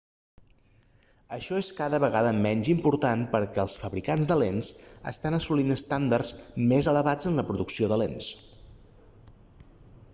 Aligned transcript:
això 1.35 1.57
és 1.63 1.67
cada 1.79 1.97
vegada 2.03 2.31
menys 2.45 2.69
important 2.73 3.25
perquè 3.35 3.61
els 3.63 3.75
fabricants 3.81 4.31
de 4.31 4.37
lents 4.43 4.71
estan 5.11 5.37
assolint 5.39 5.75
estàndards 5.75 6.33
més 6.71 6.89
elevats 6.93 7.29
en 7.33 7.37
la 7.43 7.45
producció 7.51 7.91
de 7.93 7.99
lents 8.05 8.31